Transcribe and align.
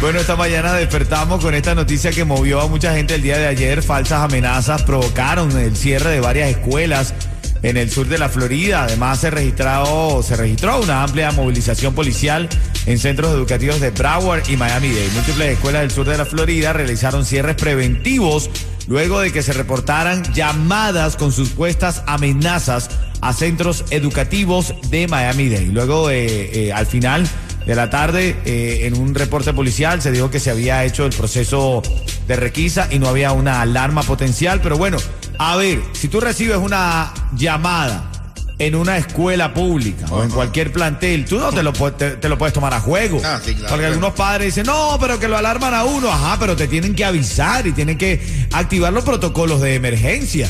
Bueno, 0.00 0.20
esta 0.20 0.36
mañana 0.36 0.74
despertamos 0.74 1.42
con 1.42 1.54
esta 1.54 1.74
noticia 1.74 2.10
que 2.10 2.24
movió 2.24 2.60
a 2.60 2.68
mucha 2.68 2.94
gente 2.94 3.14
el 3.14 3.22
día 3.22 3.38
de 3.38 3.46
ayer. 3.46 3.82
Falsas 3.82 4.22
amenazas 4.22 4.82
provocaron 4.82 5.56
el 5.58 5.76
cierre 5.76 6.10
de 6.10 6.20
varias 6.20 6.50
escuelas 6.50 7.14
en 7.62 7.78
el 7.78 7.90
sur 7.90 8.06
de 8.06 8.18
la 8.18 8.28
Florida. 8.28 8.84
Además, 8.84 9.20
se, 9.20 9.30
registró, 9.30 10.22
se 10.22 10.36
registró 10.36 10.80
una 10.80 11.02
amplia 11.02 11.32
movilización 11.32 11.94
policial 11.94 12.48
en 12.84 12.98
centros 12.98 13.32
educativos 13.32 13.80
de 13.80 13.90
Broward 13.90 14.48
y 14.50 14.56
Miami-Dade. 14.56 15.08
Múltiples 15.14 15.54
escuelas 15.54 15.82
del 15.82 15.90
sur 15.90 16.06
de 16.06 16.18
la 16.18 16.26
Florida 16.26 16.74
realizaron 16.74 17.24
cierres 17.24 17.56
preventivos 17.56 18.50
luego 18.86 19.20
de 19.20 19.32
que 19.32 19.42
se 19.42 19.54
reportaran 19.54 20.22
llamadas 20.34 21.16
con 21.16 21.32
supuestas 21.32 22.02
amenazas 22.06 22.90
a 23.22 23.32
centros 23.32 23.86
educativos 23.88 24.74
de 24.90 25.08
Miami-Dade. 25.08 25.68
Luego, 25.72 26.10
eh, 26.10 26.70
al 26.74 26.86
final 26.86 27.26
de 27.66 27.74
la 27.74 27.90
tarde, 27.90 28.36
eh, 28.44 28.80
en 28.82 28.96
un 28.98 29.14
reporte 29.14 29.52
policial 29.52 30.02
se 30.02 30.12
dijo 30.12 30.30
que 30.30 30.40
se 30.40 30.50
había 30.50 30.84
hecho 30.84 31.06
el 31.06 31.12
proceso 31.12 31.82
de 32.26 32.36
requisa 32.36 32.88
y 32.90 32.98
no 32.98 33.08
había 33.08 33.32
una 33.32 33.62
alarma 33.62 34.02
potencial. 34.02 34.60
Pero 34.62 34.76
bueno, 34.76 34.98
a 35.38 35.56
ver, 35.56 35.80
si 35.92 36.08
tú 36.08 36.20
recibes 36.20 36.58
una 36.58 37.12
llamada 37.36 38.10
en 38.58 38.74
una 38.74 38.96
escuela 38.98 39.52
pública 39.52 40.06
o 40.10 40.22
en 40.22 40.30
cualquier 40.30 40.72
plantel, 40.72 41.24
tú 41.24 41.38
no 41.38 41.52
te 41.52 41.62
lo, 41.62 41.72
te, 41.72 42.12
te 42.12 42.28
lo 42.28 42.38
puedes 42.38 42.52
tomar 42.52 42.72
a 42.74 42.80
juego. 42.80 43.20
Ah, 43.24 43.40
sí, 43.44 43.54
claro. 43.54 43.70
Porque 43.70 43.86
algunos 43.86 44.12
padres 44.12 44.54
dicen, 44.54 44.66
no, 44.66 44.96
pero 45.00 45.18
que 45.18 45.26
lo 45.26 45.36
alarman 45.36 45.74
a 45.74 45.84
uno. 45.84 46.10
Ajá, 46.10 46.36
pero 46.38 46.54
te 46.54 46.68
tienen 46.68 46.94
que 46.94 47.04
avisar 47.04 47.66
y 47.66 47.72
tienen 47.72 47.98
que 47.98 48.46
activar 48.52 48.92
los 48.92 49.04
protocolos 49.04 49.60
de 49.60 49.74
emergencia. 49.74 50.48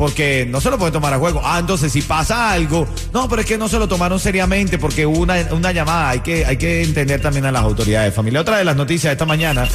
Porque 0.00 0.46
no 0.48 0.62
se 0.62 0.70
lo 0.70 0.78
puede 0.78 0.92
tomar 0.92 1.12
a 1.12 1.18
juego. 1.18 1.42
Ah, 1.44 1.58
entonces 1.58 1.92
si 1.92 2.00
pasa 2.00 2.52
algo, 2.52 2.88
no, 3.12 3.28
pero 3.28 3.42
es 3.42 3.46
que 3.46 3.58
no 3.58 3.68
se 3.68 3.78
lo 3.78 3.86
tomaron 3.86 4.18
seriamente 4.18 4.78
porque 4.78 5.04
hubo 5.04 5.18
una, 5.18 5.34
una 5.50 5.72
llamada. 5.72 6.08
Hay 6.08 6.20
que, 6.20 6.46
hay 6.46 6.56
que 6.56 6.82
entender 6.82 7.20
también 7.20 7.44
a 7.44 7.52
las 7.52 7.62
autoridades. 7.62 8.14
Familia, 8.14 8.40
otra 8.40 8.56
de 8.56 8.64
las 8.64 8.76
noticias 8.76 9.10
de 9.10 9.12
esta 9.12 9.26
mañana. 9.26 9.68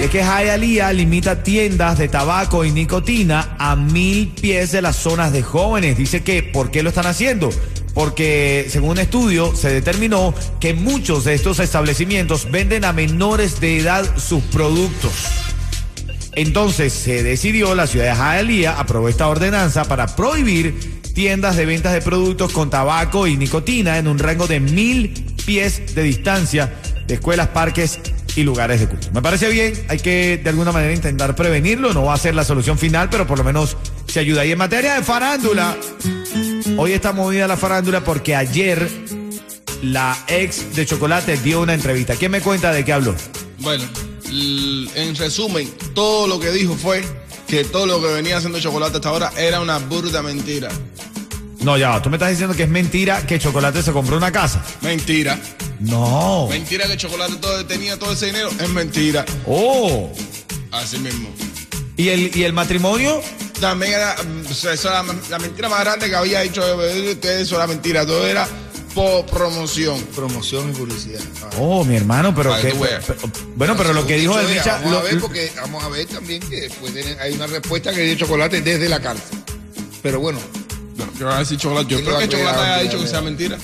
y 0.00 0.04
Es 0.04 0.10
que 0.10 0.22
Hialeah 0.22 0.90
limita 0.94 1.42
tiendas 1.42 1.98
de 1.98 2.08
tabaco 2.08 2.64
y 2.64 2.72
nicotina 2.72 3.56
a 3.58 3.76
mil 3.76 4.28
pies 4.28 4.72
de 4.72 4.80
las 4.80 4.96
zonas 4.96 5.34
de 5.34 5.42
jóvenes. 5.42 5.98
Dice 5.98 6.22
que, 6.22 6.42
¿por 6.42 6.70
qué 6.70 6.82
lo 6.82 6.88
están 6.88 7.06
haciendo? 7.06 7.50
Porque 7.92 8.68
según 8.70 8.92
un 8.92 8.98
estudio 9.00 9.54
se 9.54 9.68
determinó 9.68 10.32
que 10.60 10.72
muchos 10.72 11.24
de 11.24 11.34
estos 11.34 11.58
establecimientos 11.58 12.50
venden 12.50 12.86
a 12.86 12.94
menores 12.94 13.60
de 13.60 13.80
edad 13.80 14.16
sus 14.16 14.42
productos. 14.44 15.45
Entonces 16.36 16.92
se 16.92 17.22
decidió, 17.22 17.74
la 17.74 17.86
ciudad 17.86 18.14
de 18.14 18.14
Hialeah 18.14 18.78
aprobó 18.78 19.08
esta 19.08 19.26
ordenanza 19.26 19.86
para 19.86 20.14
prohibir 20.14 21.00
tiendas 21.14 21.56
de 21.56 21.64
ventas 21.64 21.94
de 21.94 22.02
productos 22.02 22.52
con 22.52 22.68
tabaco 22.68 23.26
y 23.26 23.38
nicotina 23.38 23.96
en 23.96 24.06
un 24.06 24.18
rango 24.18 24.46
de 24.46 24.60
mil 24.60 25.14
pies 25.46 25.94
de 25.94 26.02
distancia 26.02 26.74
de 27.06 27.14
escuelas, 27.14 27.48
parques 27.48 27.98
y 28.36 28.42
lugares 28.42 28.80
de 28.80 28.86
culto. 28.86 29.08
Me 29.14 29.22
parece 29.22 29.48
bien, 29.48 29.72
hay 29.88 29.98
que 29.98 30.36
de 30.36 30.50
alguna 30.50 30.72
manera 30.72 30.92
intentar 30.92 31.34
prevenirlo, 31.34 31.94
no 31.94 32.04
va 32.04 32.12
a 32.12 32.18
ser 32.18 32.34
la 32.34 32.44
solución 32.44 32.76
final, 32.76 33.08
pero 33.08 33.26
por 33.26 33.38
lo 33.38 33.44
menos 33.44 33.78
se 34.06 34.20
ayuda. 34.20 34.44
Y 34.44 34.52
en 34.52 34.58
materia 34.58 34.94
de 34.96 35.02
farándula, 35.02 35.74
hoy 36.76 36.92
está 36.92 37.14
movida 37.14 37.48
la 37.48 37.56
farándula 37.56 38.04
porque 38.04 38.36
ayer 38.36 38.86
la 39.82 40.18
ex 40.28 40.76
de 40.76 40.84
Chocolate 40.84 41.38
dio 41.38 41.62
una 41.62 41.72
entrevista. 41.72 42.14
¿Quién 42.14 42.30
me 42.30 42.42
cuenta 42.42 42.72
de 42.72 42.84
qué 42.84 42.92
habló? 42.92 43.14
Bueno, 43.60 43.84
en 44.30 45.14
resumen, 45.16 45.72
todo 45.94 46.26
lo 46.26 46.40
que 46.40 46.50
dijo 46.50 46.74
fue 46.74 47.04
que 47.46 47.64
todo 47.64 47.86
lo 47.86 48.00
que 48.00 48.08
venía 48.08 48.36
haciendo 48.36 48.58
Chocolate 48.60 48.96
hasta 48.96 49.08
ahora 49.08 49.32
era 49.36 49.60
una 49.60 49.78
burda 49.78 50.22
mentira. 50.22 50.68
No, 51.60 51.76
ya, 51.76 52.00
tú 52.02 52.10
me 52.10 52.16
estás 52.16 52.30
diciendo 52.30 52.54
que 52.54 52.64
es 52.64 52.68
mentira 52.68 53.26
que 53.26 53.38
Chocolate 53.38 53.82
se 53.82 53.92
compró 53.92 54.16
una 54.16 54.30
casa. 54.30 54.62
Mentira. 54.82 55.38
No. 55.80 56.46
Mentira 56.48 56.86
que 56.86 56.96
Chocolate 56.96 57.36
todo, 57.36 57.64
tenía 57.66 57.98
todo 57.98 58.12
ese 58.12 58.26
dinero. 58.26 58.50
Es 58.60 58.68
mentira. 58.68 59.24
Oh. 59.46 60.12
Así 60.70 60.98
mismo. 60.98 61.28
¿Y 61.96 62.08
el, 62.08 62.36
y 62.36 62.44
el 62.44 62.52
matrimonio? 62.52 63.20
También 63.60 63.94
era, 63.94 64.16
mm, 64.22 64.50
o 64.50 64.54
sea, 64.54 64.74
eso 64.74 64.88
era 64.88 65.02
la 65.30 65.38
mentira 65.38 65.68
más 65.68 65.80
grande 65.80 66.08
que 66.08 66.16
había 66.16 66.42
hecho 66.42 66.62
eh, 66.82 67.18
eso 67.40 67.56
era 67.56 67.66
mentira. 67.66 68.04
Todo 68.04 68.26
era 68.26 68.46
promoción. 69.30 70.00
Promoción 70.14 70.70
y 70.70 70.72
publicidad. 70.72 71.20
Ah. 71.42 71.50
Oh, 71.58 71.84
mi 71.84 71.96
hermano, 71.96 72.34
pero 72.34 72.54
que. 72.60 72.72
bueno, 73.56 73.76
pero 73.76 73.92
lo 73.92 74.06
que 74.06 74.16
dijo 74.16 74.38
el 74.40 74.48
Micha. 74.48 74.76
Vamos 74.78 74.92
lo- 74.92 74.98
a 74.98 75.02
ver, 75.02 75.20
porque 75.20 75.52
vamos 75.56 75.84
a 75.84 75.88
ver 75.88 76.06
también 76.06 76.40
que 76.40 76.68
hay 77.20 77.32
una 77.34 77.46
respuesta 77.46 77.92
que 77.92 78.02
dio 78.02 78.14
chocolate 78.16 78.60
desde 78.62 78.88
la 78.88 79.00
cárcel. 79.00 79.38
Pero 80.02 80.20
bueno, 80.20 80.38
No, 80.96 81.04
¿Qué 81.18 81.24
va 81.24 81.36
a 81.36 81.38
decir 81.40 81.58
Chocolate? 81.58 81.88
Yo 81.90 81.98
espero 81.98 82.18
que 82.18 82.28
Chocolate 82.28 82.58
haya 82.60 82.82
dicho 82.84 82.98
que 83.00 83.06
sea 83.06 83.20
mentira. 83.20 83.58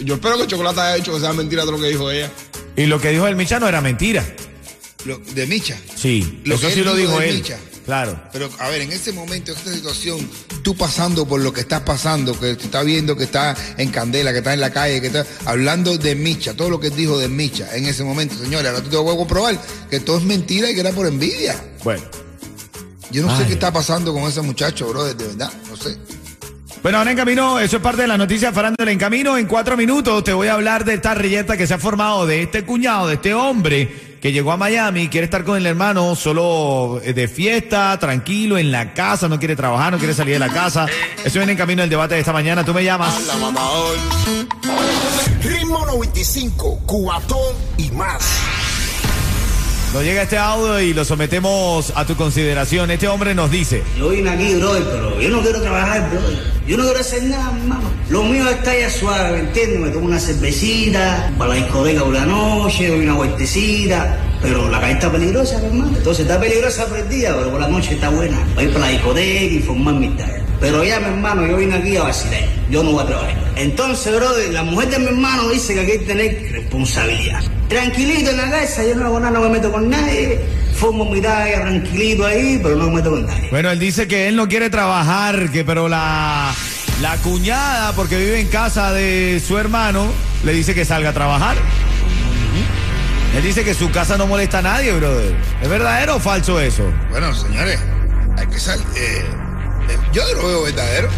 Yo 0.00 0.14
espero 0.14 0.36
que 0.38 0.46
Chocolate 0.46 0.80
haya 0.80 0.94
dicho 0.96 1.14
que 1.14 1.20
sea 1.20 1.32
mentira 1.32 1.62
todo 1.62 1.72
lo 1.72 1.80
que 1.80 1.88
dijo 1.88 2.10
ella. 2.10 2.30
y 2.76 2.84
lo 2.86 3.00
que 3.00 3.08
dijo 3.10 3.26
el 3.26 3.36
Micha 3.36 3.58
no 3.58 3.66
era 3.68 3.80
mentira. 3.80 4.22
lo, 5.06 5.16
de 5.18 5.46
Micha. 5.46 5.78
Sí, 5.96 6.42
Lo 6.44 6.56
eso 6.56 6.68
que 6.68 6.74
sí 6.74 6.82
lo 6.82 6.94
dijo 6.94 7.18
de 7.18 7.30
él. 7.30 7.44
Claro. 7.88 8.20
Pero 8.32 8.50
a 8.58 8.68
ver, 8.68 8.82
en 8.82 8.92
ese 8.92 9.12
momento, 9.12 9.50
en 9.50 9.56
esta 9.56 9.72
situación, 9.72 10.18
tú 10.62 10.76
pasando 10.76 11.26
por 11.26 11.40
lo 11.40 11.54
que 11.54 11.62
estás 11.62 11.80
pasando, 11.80 12.38
que 12.38 12.54
te 12.54 12.64
está 12.66 12.82
viendo 12.82 13.16
que 13.16 13.24
está 13.24 13.56
en 13.78 13.90
candela, 13.90 14.30
que 14.30 14.38
está 14.38 14.52
en 14.52 14.60
la 14.60 14.70
calle, 14.70 15.00
que 15.00 15.06
está 15.06 15.24
hablando 15.46 15.96
de 15.96 16.14
Micha, 16.14 16.52
todo 16.52 16.68
lo 16.68 16.78
que 16.80 16.90
dijo 16.90 17.18
de 17.18 17.28
Micha 17.28 17.74
en 17.74 17.86
ese 17.86 18.04
momento, 18.04 18.34
señores, 18.34 18.68
ahora 18.68 18.84
tú 18.84 18.90
te 18.90 18.96
voy 18.98 19.14
a 19.14 19.16
comprobar 19.16 19.58
que 19.88 20.00
todo 20.00 20.18
es 20.18 20.24
mentira 20.24 20.70
y 20.70 20.74
que 20.74 20.80
era 20.80 20.92
por 20.92 21.06
envidia. 21.06 21.56
Bueno. 21.82 22.02
Yo 23.10 23.22
no 23.22 23.34
sé 23.38 23.46
qué 23.46 23.54
está 23.54 23.72
pasando 23.72 24.12
con 24.12 24.24
ese 24.24 24.42
muchacho, 24.42 24.86
brother, 24.90 25.16
de 25.16 25.24
verdad, 25.28 25.50
no 25.70 25.76
sé. 25.78 25.96
Bueno, 26.82 26.98
ahora 26.98 27.10
en 27.10 27.16
camino, 27.16 27.58
eso 27.58 27.78
es 27.78 27.82
parte 27.82 28.02
de 28.02 28.08
la 28.08 28.18
noticia 28.18 28.52
Farándula 28.52 28.92
en 28.92 28.98
camino. 28.98 29.38
En 29.38 29.46
cuatro 29.46 29.78
minutos 29.78 30.22
te 30.24 30.34
voy 30.34 30.48
a 30.48 30.52
hablar 30.52 30.84
de 30.84 30.92
esta 30.92 31.14
reyeta 31.14 31.56
que 31.56 31.66
se 31.66 31.72
ha 31.72 31.78
formado 31.78 32.26
de 32.26 32.42
este 32.42 32.66
cuñado, 32.66 33.08
de 33.08 33.14
este 33.14 33.32
hombre 33.32 34.07
que 34.20 34.32
llegó 34.32 34.52
a 34.52 34.56
Miami, 34.56 35.08
quiere 35.08 35.24
estar 35.26 35.44
con 35.44 35.56
el 35.56 35.66
hermano 35.66 36.14
solo 36.14 37.00
eh, 37.02 37.12
de 37.12 37.28
fiesta, 37.28 37.98
tranquilo, 37.98 38.58
en 38.58 38.72
la 38.72 38.94
casa, 38.94 39.28
no 39.28 39.38
quiere 39.38 39.56
trabajar, 39.56 39.92
no 39.92 39.98
quiere 39.98 40.14
salir 40.14 40.34
de 40.34 40.40
la 40.40 40.48
casa. 40.48 40.86
Eso 41.24 41.38
viene 41.38 41.52
en 41.52 41.58
camino 41.58 41.82
el 41.82 41.90
debate 41.90 42.14
de 42.14 42.20
esta 42.20 42.32
mañana. 42.32 42.64
Tú 42.64 42.74
me 42.74 42.84
llamas. 42.84 43.14
Ritmo 45.42 45.86
95, 45.86 46.80
cuatón 46.86 47.54
y 47.76 47.90
más. 47.92 48.67
Nos 49.92 50.04
llega 50.04 50.22
este 50.22 50.36
audio 50.36 50.80
y 50.80 50.92
lo 50.92 51.02
sometemos 51.02 51.94
a 51.96 52.04
tu 52.04 52.14
consideración. 52.14 52.90
Este 52.90 53.08
hombre 53.08 53.34
nos 53.34 53.50
dice, 53.50 53.82
Yo 53.96 54.10
vine 54.10 54.28
aquí, 54.28 54.54
brother, 54.56 54.84
pero 54.84 55.18
yo 55.18 55.30
no 55.30 55.40
quiero 55.40 55.62
trabajar, 55.62 56.10
brother. 56.10 56.38
Yo 56.66 56.76
no 56.76 56.84
quiero 56.84 57.00
hacer 57.00 57.22
nada, 57.22 57.56
hermano. 57.56 57.90
Lo 58.10 58.22
mío 58.24 58.46
está 58.50 58.78
ya 58.78 58.90
suave, 58.90 59.40
¿entiendes? 59.40 59.80
Me 59.80 59.88
tomo 59.88 60.04
una 60.04 60.20
cervecita, 60.20 61.32
para 61.38 61.54
la 61.54 61.56
discoteca 61.56 62.04
por 62.04 62.12
la 62.12 62.26
noche, 62.26 62.88
doy 62.88 63.00
una 63.00 63.14
vueltecita. 63.14 64.18
Pero 64.42 64.68
la 64.68 64.78
calle 64.78 64.92
está 64.92 65.10
peligrosa, 65.10 65.56
hermano. 65.56 65.96
Entonces 65.96 66.26
está 66.26 66.38
peligrosa 66.38 66.86
por 66.86 66.98
el 66.98 67.08
día, 67.08 67.34
pero 67.34 67.50
por 67.50 67.60
la 67.60 67.68
noche 67.68 67.94
está 67.94 68.10
buena. 68.10 68.38
Voy 68.56 68.68
para 68.68 68.80
la 68.80 68.88
discoteca 68.88 69.42
y 69.42 69.58
formar 69.60 69.94
mi 69.94 70.08
tarea. 70.10 70.44
Pero 70.60 70.84
ya, 70.84 71.00
mi 71.00 71.06
hermano, 71.06 71.46
yo 71.46 71.56
vine 71.56 71.74
aquí 71.74 71.96
a 71.96 72.02
vacilar. 72.02 72.42
Yo 72.70 72.82
no 72.82 72.92
voy 72.92 73.04
a 73.04 73.06
trabajar. 73.06 73.52
Entonces, 73.56 74.14
brother, 74.14 74.52
la 74.52 74.64
mujer 74.64 74.90
de 74.90 74.98
mi 74.98 75.06
hermano 75.06 75.48
dice 75.48 75.72
que 75.72 75.80
hay 75.80 75.86
que 75.86 75.98
tener 76.00 76.52
responsabilidad. 76.52 77.42
Tranquilito 77.68 78.30
en 78.30 78.36
la 78.38 78.50
casa, 78.50 78.82
yo 78.84 78.94
no 78.94 79.06
hago 79.06 79.20
nada, 79.20 79.32
no 79.32 79.40
me 79.42 79.50
meto 79.50 79.70
con 79.70 79.88
nadie. 79.90 80.40
Formo 80.74 81.04
mi 81.04 81.20
tarea 81.20 81.60
tranquilito 81.62 82.24
ahí, 82.24 82.58
pero 82.62 82.76
no 82.76 82.86
me 82.88 82.96
meto 82.96 83.10
con 83.10 83.26
nadie. 83.26 83.48
bueno, 83.50 83.70
él 83.70 83.78
dice 83.78 84.06
que 84.08 84.28
él 84.28 84.36
no 84.36 84.48
quiere 84.48 84.70
trabajar, 84.70 85.50
que 85.50 85.64
pero 85.64 85.88
la, 85.88 86.52
la 87.02 87.16
cuñada, 87.18 87.92
porque 87.94 88.16
vive 88.16 88.40
en 88.40 88.48
casa 88.48 88.92
de 88.92 89.42
su 89.46 89.58
hermano, 89.58 90.06
le 90.44 90.52
dice 90.52 90.74
que 90.74 90.84
salga 90.84 91.10
a 91.10 91.12
trabajar. 91.12 91.56
Él 93.36 93.42
dice 93.42 93.62
que 93.64 93.74
su 93.74 93.90
casa 93.90 94.16
no 94.16 94.26
molesta 94.26 94.58
a 94.58 94.62
nadie, 94.62 94.92
brother. 94.92 95.34
¿Es 95.60 95.68
verdadero 95.68 96.16
o 96.16 96.20
falso 96.20 96.58
eso? 96.60 96.84
Bueno, 97.10 97.34
señores, 97.34 97.78
hay 98.38 98.46
que 98.46 98.58
salir. 98.58 98.86
eh, 98.96 99.22
eh, 99.90 99.96
yo 100.12 100.22
lo 100.34 100.46
veo 100.48 100.62
verdadero. 100.62 101.08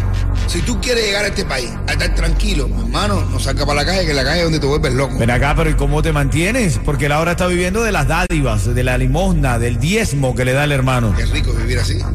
Si 0.47 0.61
tú 0.61 0.79
quieres 0.81 1.05
llegar 1.05 1.23
a 1.25 1.27
este 1.27 1.45
país, 1.45 1.69
a 1.87 1.93
estar 1.93 2.13
tranquilo, 2.15 2.65
hermano, 2.79 3.21
no 3.31 3.39
salga 3.39 3.65
para 3.65 3.81
la 3.83 3.85
calle, 3.85 4.05
que 4.05 4.13
la 4.13 4.23
calle 4.23 4.39
es 4.39 4.43
donde 4.43 4.59
te 4.59 4.65
vuelves 4.65 4.93
loco. 4.93 5.17
Ven 5.17 5.31
acá, 5.31 5.53
pero 5.55 5.69
¿y 5.69 5.73
cómo 5.75 6.01
te 6.01 6.11
mantienes? 6.11 6.79
Porque 6.83 7.05
él 7.05 7.11
ahora 7.13 7.31
está 7.31 7.47
viviendo 7.47 7.83
de 7.83 7.91
las 7.91 8.07
dádivas, 8.07 8.73
de 8.73 8.83
la 8.83 8.97
limosna, 8.97 9.59
del 9.59 9.79
diezmo 9.79 10.35
que 10.35 10.43
le 10.45 10.53
da 10.53 10.63
el 10.65 10.71
hermano. 10.71 11.13
Qué 11.15 11.25
rico 11.25 11.53
vivir 11.53 11.79
así. 11.79 11.99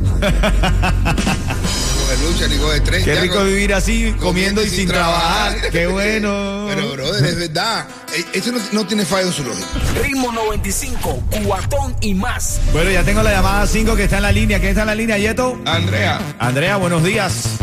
lucha, 2.27 2.49
ni 2.49 2.57
coge 2.57 2.77
estrés. 2.79 3.05
Qué 3.05 3.15
Ya 3.15 3.21
rico 3.21 3.35
con- 3.37 3.47
vivir 3.47 3.75
así, 3.75 4.15
comiendo 4.19 4.63
y 4.65 4.69
sin 4.71 4.89
trabajar. 4.89 5.57
Qué 5.71 5.87
bueno. 5.87 6.67
Pero, 6.69 6.93
brother, 6.93 7.25
es 7.25 7.37
verdad. 7.39 7.87
Eh, 8.17 8.25
Eso 8.35 8.53
no, 8.53 8.59
no 8.73 8.87
tiene 8.87 9.05
fallo 9.05 9.27
en 9.27 9.33
su 9.33 9.45
lógica. 9.45 9.67
Ritmo 10.03 10.33
95, 10.33 11.23
cuatón 11.45 11.95
y 12.01 12.15
más. 12.15 12.61
Bueno, 12.73 12.91
ya 12.91 13.03
tengo 13.03 13.23
la 13.23 13.33
llamada 13.33 13.67
5 13.67 13.95
que 13.97 14.05
está 14.05 14.17
en 14.17 14.23
la 14.23 14.33
línea. 14.33 14.59
¿Quién 14.59 14.71
está 14.71 14.83
en 14.83 14.87
la 14.89 14.95
línea, 14.95 15.19
Yeto? 15.19 15.59
Andrea, 15.67 16.19
Andrea, 16.39 16.77
buenos 16.77 17.05
días. 17.05 17.59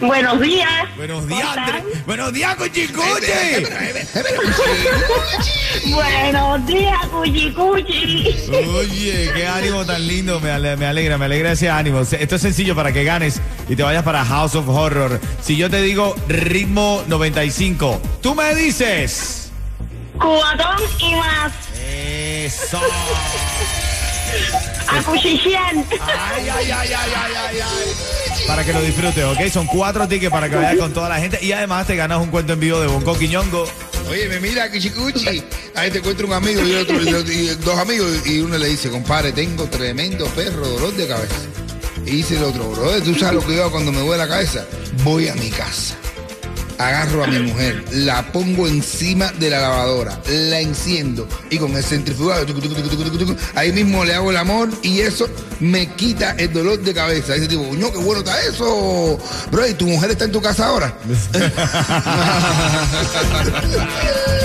Buenos 0.00 0.40
días. 0.40 0.68
Buenos 0.96 1.26
días, 1.26 1.40
¿Cómo 1.40 1.50
Andrea. 1.60 1.78
están? 1.78 2.04
Buenos 2.06 2.32
días, 2.32 2.56
Cuchicuchi. 2.56 3.64
Buenos 5.92 6.66
días, 6.66 7.06
Cuchi 7.10 7.52
Cuchi. 7.52 8.36
Oye, 8.76 9.30
qué 9.34 9.46
ánimo 9.46 9.84
tan 9.84 10.06
lindo. 10.06 10.40
Me 10.40 10.50
ale- 10.50 10.76
me 10.76 10.86
alegra, 10.86 11.18
me 11.18 11.24
alegra 11.26 11.52
ese 11.52 11.68
ánimo. 11.70 12.04
Se- 12.04 12.22
Esto 12.22 12.36
es 12.36 12.42
sencillo 12.42 12.74
para 12.74 12.92
que 12.92 13.04
ganes 13.04 13.40
y 13.68 13.76
te 13.76 13.82
vayas 13.82 14.02
para 14.02 14.24
House 14.24 14.54
of 14.54 14.68
Horror. 14.68 15.20
Si 15.42 15.56
yo 15.56 15.70
te 15.70 15.80
digo 15.82 16.14
ritmo 16.28 17.02
95, 17.06 18.00
tú 18.22 18.34
me 18.34 18.54
dices. 18.54 19.50
Cubatón 20.18 20.76
y 20.98 21.14
más. 21.14 21.52
Eso. 21.90 22.80
Acuchichén. 24.88 25.84
Ay, 26.00 26.48
ay, 26.48 26.70
ay, 26.70 26.70
ay, 26.70 26.92
ay, 26.92 27.12
ay, 27.14 27.60
ay. 27.60 28.17
Para 28.48 28.64
que 28.64 28.72
lo 28.72 28.80
disfrutes, 28.80 29.22
¿ok? 29.24 29.46
Son 29.52 29.66
cuatro 29.66 30.08
tickets 30.08 30.32
para 30.32 30.48
que 30.48 30.56
vayas 30.56 30.78
con 30.78 30.94
toda 30.94 31.10
la 31.10 31.20
gente 31.20 31.38
y 31.42 31.52
además 31.52 31.86
te 31.86 31.94
ganas 31.96 32.18
un 32.18 32.30
cuento 32.30 32.54
en 32.54 32.60
vivo 32.60 32.80
de 32.80 32.86
Bonco 32.86 33.16
Quiñongo. 33.16 33.68
Oye, 34.08 34.26
me 34.26 34.40
mira, 34.40 34.72
Kichikuchi. 34.72 35.44
Ahí 35.74 35.90
te 35.90 35.98
encuentra 35.98 36.26
un 36.26 36.32
amigo 36.32 36.66
y, 36.66 36.72
otro, 36.72 36.98
y 36.98 37.46
dos 37.56 37.78
amigos 37.78 38.26
y 38.26 38.40
uno 38.40 38.56
le 38.56 38.68
dice, 38.68 38.88
compadre, 38.88 39.32
tengo 39.32 39.64
tremendo 39.66 40.24
perro, 40.28 40.66
dolor 40.66 40.96
de 40.96 41.06
cabeza. 41.06 41.34
Y 42.06 42.10
dice 42.12 42.38
el 42.38 42.44
otro, 42.44 42.70
brother, 42.70 43.02
¿tú 43.02 43.14
sabes 43.16 43.34
lo 43.34 43.46
que 43.46 43.54
yo 43.54 43.64
hago 43.64 43.72
cuando 43.72 43.92
me 43.92 44.00
duele 44.00 44.16
la 44.16 44.28
cabeza? 44.28 44.64
Voy 45.04 45.28
a 45.28 45.34
mi 45.34 45.50
casa. 45.50 45.94
Agarro 46.78 47.24
a 47.24 47.26
mi 47.26 47.40
mujer, 47.40 47.84
la 47.90 48.30
pongo 48.30 48.68
encima 48.68 49.32
de 49.32 49.50
la 49.50 49.60
lavadora, 49.60 50.20
la 50.28 50.60
enciendo 50.60 51.26
y 51.50 51.58
con 51.58 51.76
el 51.76 51.82
centrifugado, 51.82 52.46
tucu, 52.46 52.60
tucu, 52.60 52.74
tucu, 52.74 53.04
tucu, 53.04 53.18
tucu, 53.18 53.36
ahí 53.56 53.72
mismo 53.72 54.04
le 54.04 54.14
hago 54.14 54.30
el 54.30 54.36
amor 54.36 54.68
y 54.82 55.00
eso 55.00 55.28
me 55.60 55.88
quita 55.94 56.36
el 56.38 56.52
dolor 56.52 56.80
de 56.80 56.94
cabeza. 56.94 57.34
Dice 57.34 57.48
tipo, 57.48 57.64
no, 57.76 57.90
qué 57.90 57.98
bueno 57.98 58.20
está 58.20 58.40
eso. 58.42 59.18
Bro, 59.50 59.66
¿y 59.66 59.74
tu 59.74 59.86
mujer 59.86 60.12
está 60.12 60.24
en 60.24 60.32
tu 60.32 60.40
casa 60.40 60.66
ahora? 60.66 60.96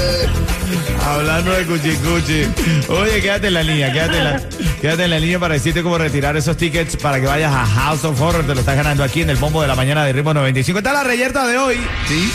Hablando 1.06 1.52
de 1.52 1.66
cuchicuchi. 1.66 2.48
Oye, 2.88 3.22
quédate 3.22 3.48
en 3.48 3.54
la 3.54 3.64
línea, 3.64 3.92
quédate 3.92 4.18
en 4.18 4.24
la, 4.24 4.42
quédate 4.82 5.04
en 5.04 5.10
la 5.10 5.20
línea 5.20 5.40
para 5.40 5.54
decirte 5.56 5.84
cómo 5.84 5.98
retirar 5.98 6.38
esos 6.38 6.56
tickets 6.56 6.96
para 6.96 7.20
que 7.20 7.28
vayas 7.28 7.54
a 7.54 7.66
House 7.66 8.06
of 8.06 8.20
Horror. 8.20 8.46
Te 8.46 8.54
lo 8.54 8.62
estás 8.62 8.76
ganando 8.76 9.04
aquí 9.04 9.22
en 9.22 9.30
el 9.30 9.36
bombo 9.38 9.62
de 9.62 9.68
la 9.68 9.76
mañana 9.76 10.06
de 10.06 10.14
Ritmo 10.14 10.34
95. 10.34 10.80
Está 10.80 10.94
la 10.94 11.04
reyerta 11.04 11.46
de 11.46 11.58
hoy. 11.58 11.76
Sí. 12.08 12.32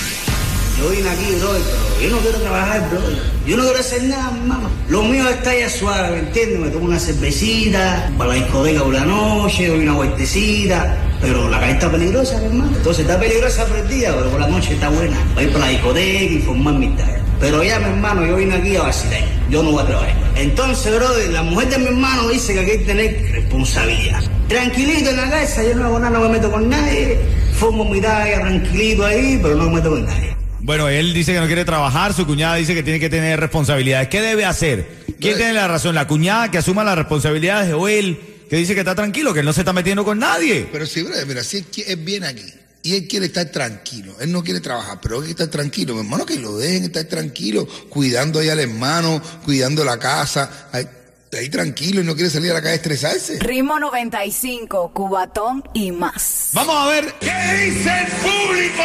Yo 0.79 0.91
vine 0.91 1.09
aquí, 1.09 1.35
brother, 1.41 1.63
pero 1.63 2.01
yo 2.01 2.17
no 2.17 2.23
quiero 2.23 2.39
trabajar, 2.41 2.89
brother. 2.89 3.19
Yo 3.47 3.57
no 3.57 3.63
quiero 3.65 3.79
hacer 3.81 4.03
nada, 4.05 4.31
mamá. 4.31 4.71
Lo 4.89 5.03
mío 5.03 5.29
está 5.29 5.53
ya 5.53 5.69
suave, 5.69 6.11
¿me 6.11 6.19
entiendes? 6.21 6.61
Me 6.61 6.69
tomo 6.69 6.85
una 6.85 7.01
cervecita, 7.01 8.13
para 8.17 8.31
la 8.31 8.37
discoteca 8.37 8.85
por 8.85 8.95
la 8.95 9.05
noche, 9.05 9.67
doy 9.67 9.81
una 9.81 9.95
vueltecita. 9.95 10.97
Pero 11.21 11.49
la 11.49 11.59
calle 11.59 11.73
está 11.73 11.91
peligrosa, 11.91 12.39
mi 12.39 12.47
hermano. 12.47 12.77
Entonces 12.77 13.07
está 13.07 13.19
peligrosa 13.19 13.65
por 13.65 13.79
el 13.79 13.89
día, 13.89 14.15
pero 14.15 14.31
por 14.31 14.41
la 14.41 14.47
noche 14.47 14.75
está 14.75 14.89
buena. 14.89 15.17
Voy 15.35 15.45
a 15.45 15.47
ir 15.47 15.53
para 15.53 15.65
la 15.65 15.71
discoteca 15.73 16.23
y 16.23 16.39
formar 16.43 16.75
mi 16.75 16.89
talla. 16.91 17.28
Pero 17.41 17.63
ya, 17.63 17.79
mi 17.79 17.87
hermano, 17.87 18.27
yo 18.27 18.37
vine 18.37 18.57
aquí 18.57 18.75
a 18.77 18.83
vacilar. 18.83 19.23
Yo 19.49 19.63
no 19.63 19.71
voy 19.71 19.83
a 19.83 19.87
trabajar. 19.87 20.17
Entonces, 20.37 20.95
brother, 20.95 21.31
la 21.31 21.43
mujer 21.43 21.69
de 21.69 21.79
mi 21.79 21.87
hermano 21.87 22.29
dice 22.29 22.53
que 22.53 22.61
aquí 22.61 22.71
hay 22.73 22.79
que 22.79 22.85
tener 22.85 23.33
responsabilidad. 23.33 24.23
Tranquilito 24.49 25.11
en 25.11 25.17
la 25.17 25.31
casa, 25.31 25.63
yo 25.63 25.75
no 25.77 25.85
hago 25.85 25.99
nada, 26.01 26.19
no 26.19 26.21
me 26.25 26.31
meto 26.31 26.51
con 26.51 26.69
nadie. 26.69 27.19
Formo 27.55 27.85
mi 27.85 28.01
talla 28.01 28.41
tranquilito 28.41 29.05
ahí, 29.05 29.39
pero 29.41 29.55
no 29.55 29.65
me 29.65 29.77
meto 29.77 29.91
con 29.91 30.05
nadie. 30.05 30.37
Bueno, 30.61 30.89
él 30.89 31.15
dice 31.15 31.33
que 31.33 31.41
no 31.41 31.47
quiere 31.47 31.65
trabajar, 31.65 32.13
su 32.13 32.27
cuñada 32.27 32.57
dice 32.57 32.75
que 32.75 32.83
tiene 32.83 32.99
que 32.99 33.09
tener 33.09 33.39
responsabilidades. 33.39 34.09
¿Qué 34.09 34.21
debe 34.21 34.45
hacer? 34.45 34.89
¿Quién 35.21 35.37
tiene 35.37 35.53
la 35.53 35.69
razón? 35.69 35.95
¿La 35.95 36.07
cuñada 36.07 36.51
que 36.51 36.59
asuma 36.59 36.85
las 36.85 36.97
responsabilidades 36.97 37.73
o 37.73 37.89
él 37.89 38.19
que 38.51 38.57
dice 38.57 38.75
que 38.75 38.81
está 38.81 38.95
tranquilo, 38.95 39.33
que 39.33 39.41
él 39.41 39.47
no 39.47 39.53
se 39.53 39.61
está 39.61 39.73
metiendo 39.73 40.05
con 40.05 40.19
nadie? 40.19 40.69
Pero 40.71 40.87
sí, 40.87 41.03
brother, 41.03 41.27
mira, 41.27 41.45
si 41.45 41.65
él 41.87 41.97
viene 41.99 42.27
aquí 42.27 42.58
y 42.83 42.95
él 42.95 43.09
quiere 43.09 43.27
estar 43.27 43.47
tranquilo, 43.47 44.15
él 44.21 44.33
no 44.33 44.43
quiere 44.43 44.61
trabajar, 44.61 44.99
pero 45.01 45.17
él 45.17 45.21
quiere 45.23 45.33
estar 45.33 45.49
tranquilo, 45.49 45.95
mi 45.95 46.01
hermano, 46.01 46.25
que 46.25 46.37
lo 46.37 46.57
dejen 46.57 46.85
estar 46.85 47.05
tranquilo, 47.05 47.67
cuidando 47.89 48.39
ahí 48.39 48.49
al 48.49 48.61
hermano, 48.61 49.21
cuidando 49.45 49.85
la 49.85 49.99
casa, 49.99 50.69
ahí, 50.73 50.87
ahí 51.33 51.49
tranquilo 51.49 52.01
y 52.01 52.05
no 52.05 52.15
quiere 52.15 52.31
salir 52.31 52.51
a 52.51 52.55
la 52.55 52.63
calle 52.63 52.73
a 52.73 52.77
estresarse. 52.77 53.39
Ritmo 53.41 53.79
95, 53.79 54.93
Cubatón 54.93 55.65
y 55.75 55.93
más. 55.93 56.51
Vamos 56.53 56.75
a 56.77 56.87
ver 56.89 57.15
qué 57.21 57.67
dice 57.67 57.91
el 58.01 58.07
público. 58.07 58.83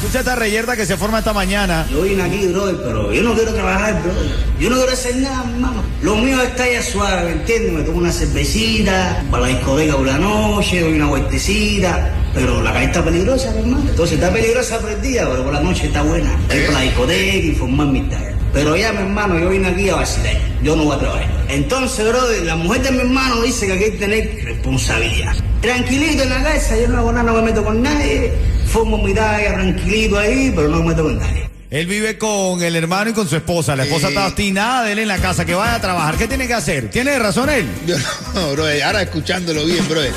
Escucha 0.00 0.20
esta 0.20 0.34
reyerta 0.34 0.76
que 0.76 0.86
se 0.86 0.96
forma 0.96 1.18
esta 1.18 1.34
mañana. 1.34 1.86
Yo 1.90 2.00
vine 2.00 2.22
aquí, 2.22 2.46
brother, 2.46 2.74
pero 2.82 3.12
yo 3.12 3.22
no 3.22 3.34
quiero 3.34 3.52
trabajar, 3.52 4.02
brother. 4.02 4.30
Yo 4.58 4.70
no 4.70 4.76
quiero 4.76 4.92
hacer 4.92 5.16
nada, 5.16 5.44
mamá. 5.44 5.84
Lo 6.00 6.16
mío 6.16 6.40
está 6.40 6.66
ya 6.66 6.82
suave, 6.82 7.26
¿me 7.26 7.32
entiendes? 7.32 7.72
Me 7.74 7.82
tomo 7.82 7.98
una 7.98 8.10
cervecita, 8.10 9.22
para 9.30 9.42
la 9.42 9.48
discoteca 9.48 9.96
por 9.96 10.06
la 10.06 10.16
noche, 10.16 10.80
doy 10.80 10.94
una 10.94 11.06
vueltecita. 11.06 12.14
Pero 12.32 12.62
la 12.62 12.72
calle 12.72 12.86
está 12.86 13.04
peligrosa, 13.04 13.50
mi 13.50 13.58
hermano. 13.60 13.90
Entonces 13.90 14.14
está 14.14 14.32
peligrosa 14.32 14.78
por 14.78 14.90
el 14.90 15.02
día, 15.02 15.28
pero 15.30 15.44
por 15.44 15.52
la 15.52 15.60
noche 15.60 15.88
está 15.88 16.00
buena. 16.00 16.30
Ir 16.50 16.66
para 16.66 16.78
la 16.78 16.80
discoteca 16.80 17.36
y 17.36 17.52
formar 17.52 17.88
mi 17.88 18.00
talla. 18.08 18.34
Pero 18.54 18.76
ya, 18.76 18.92
mi 18.92 19.00
hermano, 19.00 19.38
yo 19.38 19.50
vine 19.50 19.68
aquí 19.68 19.90
a 19.90 19.96
vacilar. 19.96 20.38
Yo 20.62 20.76
no 20.76 20.84
voy 20.84 20.96
a 20.96 20.98
trabajar. 20.98 21.44
Entonces, 21.48 22.08
brother, 22.08 22.42
la 22.44 22.56
mujer 22.56 22.82
de 22.84 22.92
mi 22.92 23.00
hermano 23.00 23.42
dice 23.42 23.66
que 23.66 23.74
aquí 23.74 23.84
hay 23.84 23.90
que 23.92 23.98
tener 23.98 24.44
responsabilidad. 24.46 25.36
Tranquilito 25.60 26.22
en 26.22 26.30
la 26.30 26.42
casa, 26.42 26.74
yo 26.80 26.88
no 26.88 26.96
hago 26.96 27.12
nada, 27.12 27.24
no 27.24 27.34
me 27.34 27.42
meto 27.42 27.62
con 27.62 27.82
nadie. 27.82 28.32
Formo 28.70 28.98
mi 28.98 29.12
talla 29.14 29.54
tranquilito 29.54 30.18
ahí, 30.18 30.52
pero 30.54 30.68
no 30.68 30.78
me 30.82 30.90
meto 30.90 31.02
con 31.02 31.18
nadie. 31.18 31.48
Él 31.70 31.86
vive 31.86 32.18
con 32.18 32.60
el 32.62 32.74
hermano 32.74 33.10
y 33.10 33.12
con 33.12 33.28
su 33.28 33.36
esposa. 33.36 33.76
La 33.76 33.84
esposa 33.84 34.08
Sí. 34.08 34.14
está 34.14 34.26
obstinada 34.26 34.84
de 34.84 34.92
él 34.92 34.98
en 35.00 35.08
la 35.08 35.18
casa, 35.18 35.44
que 35.44 35.54
vaya 35.54 35.76
a 35.76 35.80
trabajar. 35.80 36.16
¿Qué 36.16 36.26
tiene 36.26 36.48
que 36.48 36.54
hacer? 36.54 36.90
¿Tiene 36.90 37.16
razón 37.18 37.48
él? 37.48 37.64
Yo 37.86 37.96
no, 38.34 38.52
brother, 38.52 38.82
ahora 38.82 39.02
escuchándolo 39.02 39.64
bien, 39.64 39.86
brother, 39.88 40.12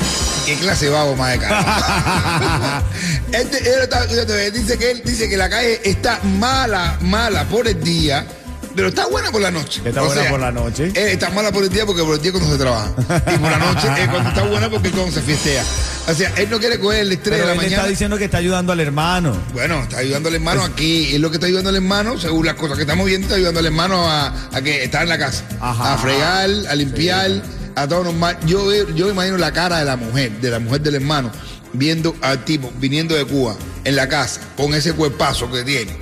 qué 0.46 0.54
clase 0.56 0.88
vago 0.88 1.14
más 1.14 1.32
de 1.32 1.38
cara. 1.38 2.82
este, 3.32 3.58
él 3.58 3.82
está- 3.82 4.04
él 4.04 4.52
dice 4.52 4.76
que 4.78 4.90
él 4.90 5.02
dice 5.04 5.28
que 5.28 5.36
la 5.36 5.48
calle 5.48 5.80
está 5.84 6.18
mala, 6.24 6.98
mala 7.02 7.44
por 7.44 7.68
el 7.68 7.80
día. 7.82 8.26
Pero 8.74 8.88
está 8.88 9.06
buena 9.06 9.30
por 9.30 9.40
la 9.40 9.50
noche. 9.50 9.80
Está 9.84 10.02
buena 10.02 10.28
por 10.30 10.40
la 10.40 10.50
noche. 10.50 10.90
eh, 10.94 11.12
está 11.12 11.30
mala 11.30 11.52
por 11.52 11.62
el 11.62 11.68
día 11.70 11.86
porque 11.86 12.02
por 12.02 12.14
el 12.16 12.20
día 12.20 12.32
es 12.32 12.36
cuando 12.38 12.52
se 12.52 12.58
trabaja. 12.60 12.90
Y 13.34 13.38
por 13.38 13.50
la 13.50 13.58
noche 13.58 13.88
es 14.02 14.08
cuando 14.08 14.28
está 14.30 14.42
buena 14.42 14.68
porque 14.70 14.90
cuando 14.90 15.12
se 15.12 15.22
fiestea. 15.22 15.62
O 16.08 16.14
sea, 16.14 16.32
él 16.36 16.50
no 16.50 16.58
quiere 16.58 16.78
coger 16.80 17.00
el 17.00 17.12
estrés 17.12 17.36
de 17.38 17.40
él 17.42 17.46
la 17.46 17.52
está 17.54 17.62
mañana. 17.64 17.88
diciendo 17.88 18.18
que 18.18 18.24
está 18.24 18.38
ayudando 18.38 18.72
al 18.72 18.80
hermano. 18.80 19.36
Bueno, 19.52 19.80
está 19.82 19.98
ayudando 19.98 20.28
al 20.28 20.34
hermano 20.34 20.62
aquí. 20.64 21.14
Es 21.14 21.20
lo 21.20 21.30
que 21.30 21.36
está 21.36 21.46
ayudando 21.46 21.70
al 21.70 21.76
hermano, 21.76 22.18
según 22.18 22.44
las 22.46 22.54
cosas 22.56 22.76
que 22.76 22.82
estamos 22.82 23.06
viendo, 23.06 23.26
está 23.26 23.36
ayudando 23.36 23.60
al 23.60 23.66
hermano 23.66 24.06
a, 24.10 24.34
a 24.52 24.60
que 24.62 24.82
está 24.84 25.02
en 25.02 25.08
la 25.08 25.18
casa. 25.18 25.44
Ajá. 25.60 25.94
A 25.94 25.98
fregar, 25.98 26.50
a 26.68 26.74
limpiar, 26.74 27.30
a 27.76 27.86
todo 27.88 28.04
normal. 28.04 28.36
Yo, 28.44 28.70
yo 28.90 29.08
imagino 29.08 29.36
la 29.38 29.52
cara 29.52 29.78
de 29.78 29.84
la 29.84 29.96
mujer, 29.96 30.32
de 30.40 30.50
la 30.50 30.58
mujer 30.58 30.80
del 30.80 30.96
hermano, 30.96 31.30
viendo 31.72 32.14
al 32.22 32.44
tipo 32.44 32.72
viniendo 32.78 33.14
de 33.14 33.24
Cuba 33.24 33.54
en 33.84 33.96
la 33.96 34.08
casa, 34.08 34.40
con 34.56 34.74
ese 34.74 34.92
cuerpazo 34.94 35.50
que 35.50 35.62
tiene. 35.62 35.96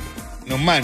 Normal. 0.47 0.83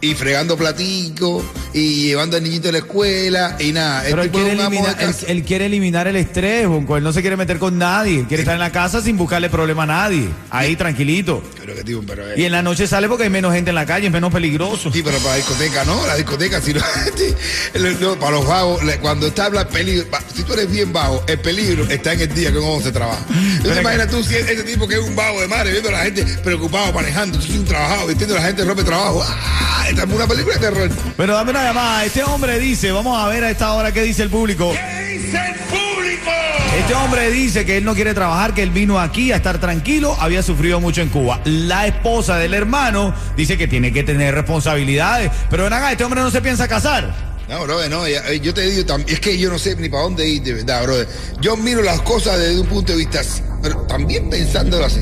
Y 0.00 0.14
fregando 0.14 0.56
platicos, 0.56 1.42
y 1.74 2.06
llevando 2.06 2.36
al 2.36 2.44
niñito 2.44 2.68
a 2.68 2.72
la 2.72 2.78
escuela, 2.78 3.56
y 3.58 3.72
nada. 3.72 4.04
Pero 4.04 4.22
el 4.22 4.28
él 4.28 4.32
quiere, 4.32 4.52
eliminar, 4.52 4.96
él, 5.00 5.06
casa. 5.06 5.26
él 5.26 5.42
quiere 5.42 5.66
eliminar 5.66 6.06
el 6.06 6.16
estrés, 6.16 6.68
Bonco. 6.68 6.96
Él 6.96 7.02
no 7.02 7.12
se 7.12 7.20
quiere 7.20 7.36
meter 7.36 7.58
con 7.58 7.76
nadie. 7.76 8.20
Él 8.20 8.26
quiere 8.26 8.44
estar 8.44 8.54
en 8.54 8.60
la 8.60 8.70
casa 8.70 9.02
sin 9.02 9.16
buscarle 9.16 9.50
problema 9.50 9.82
a 9.82 9.86
nadie. 9.86 10.28
Ahí, 10.50 10.76
tranquilito. 10.76 11.42
Pero 11.58 11.74
que 11.74 11.82
tipo, 11.82 12.02
pero, 12.06 12.30
eh, 12.30 12.34
Y 12.36 12.44
en 12.44 12.52
la 12.52 12.62
noche 12.62 12.86
sale 12.86 13.08
porque 13.08 13.24
hay 13.24 13.30
menos 13.30 13.52
gente 13.52 13.70
en 13.70 13.74
la 13.74 13.86
calle, 13.86 14.06
es 14.06 14.12
menos 14.12 14.32
peligroso. 14.32 14.92
Sí, 14.92 15.02
pero 15.02 15.18
para 15.18 15.30
la 15.30 15.36
discoteca 15.36 15.84
no, 15.84 16.06
la 16.06 16.14
discoteca, 16.14 16.60
si 16.60 16.74
no, 16.74 16.80
no, 18.00 18.18
para 18.20 18.32
los 18.32 18.46
vagos, 18.46 18.80
cuando 19.00 19.26
está 19.26 19.46
habla 19.46 19.66
peligro, 19.66 20.06
si 20.32 20.44
tú 20.44 20.52
eres 20.52 20.70
bien 20.70 20.92
vago, 20.92 21.24
el 21.26 21.40
peligro 21.40 21.84
está 21.88 22.12
en 22.12 22.20
el 22.20 22.34
día 22.34 22.52
que 22.52 22.58
uno 22.58 22.80
se 22.80 22.92
trabaja. 22.92 23.24
Entonces 23.56 23.80
imagina 23.80 24.06
tú 24.06 24.22
si 24.22 24.36
es 24.36 24.48
ese 24.48 24.62
tipo 24.62 24.86
que 24.86 24.94
es 24.94 25.00
un 25.00 25.16
vago 25.16 25.40
de 25.40 25.48
madre, 25.48 25.72
viendo 25.72 25.88
a 25.88 25.92
la 25.92 26.04
gente 26.04 26.24
preocupado 26.44 26.92
manejando, 26.92 27.38
un 27.38 27.64
trabajado, 27.64 28.06
vistiendo 28.06 28.36
a 28.36 28.40
la 28.40 28.46
gente 28.46 28.64
ropa 28.64 28.80
de 28.80 28.86
trabajo. 28.86 29.24
¡Ah! 29.26 29.86
Esta 29.88 30.04
es 30.04 30.08
una 30.08 30.26
película 30.26 30.54
de 30.54 30.60
terror. 30.60 30.90
Pero 31.16 31.34
dame 31.34 31.50
una 31.50 31.63
llamada. 31.64 32.04
Este 32.04 32.22
hombre 32.22 32.58
dice, 32.58 32.92
vamos 32.92 33.18
a 33.22 33.28
ver 33.28 33.44
a 33.44 33.50
esta 33.50 33.72
hora 33.72 33.92
qué 33.92 34.02
dice 34.02 34.22
el 34.22 34.30
público. 34.30 34.70
¿Qué 34.72 35.04
dice 35.18 35.36
el 35.38 35.54
público? 35.54 36.30
Este 36.78 36.94
hombre 36.94 37.30
dice 37.30 37.64
que 37.64 37.78
él 37.78 37.84
no 37.84 37.94
quiere 37.94 38.14
trabajar, 38.14 38.52
que 38.54 38.62
él 38.62 38.70
vino 38.70 38.98
aquí 38.98 39.32
a 39.32 39.36
estar 39.36 39.58
tranquilo, 39.58 40.16
había 40.20 40.42
sufrido 40.42 40.80
mucho 40.80 41.00
en 41.02 41.08
Cuba. 41.08 41.40
La 41.44 41.86
esposa 41.86 42.36
del 42.36 42.52
hermano 42.54 43.14
dice 43.36 43.56
que 43.56 43.68
tiene 43.68 43.92
que 43.92 44.02
tener 44.02 44.34
responsabilidades. 44.34 45.30
Pero 45.50 45.64
ven 45.64 45.72
acá, 45.72 45.92
este 45.92 46.04
hombre 46.04 46.20
no 46.20 46.30
se 46.30 46.42
piensa 46.42 46.66
casar. 46.68 47.14
No, 47.48 47.62
brother, 47.64 47.90
no, 47.90 48.08
ya- 48.08 48.26
eh, 48.28 48.40
yo 48.40 48.52
te 48.54 48.62
digo, 48.62 48.96
es 49.06 49.20
que 49.20 49.38
yo 49.38 49.50
no 49.50 49.58
sé 49.58 49.76
ni 49.76 49.88
para 49.88 50.02
dónde 50.04 50.26
ir, 50.28 50.42
de 50.42 50.54
verdad, 50.54 50.82
brother. 50.84 51.08
Yo 51.40 51.56
miro 51.56 51.82
las 51.82 52.00
cosas 52.00 52.38
desde 52.38 52.58
un 52.60 52.66
punto 52.66 52.92
de 52.92 52.98
vista 52.98 53.20
así, 53.20 53.42
pero 53.62 53.76
también 53.82 54.28
pensándolo 54.30 54.84
así. 54.86 55.00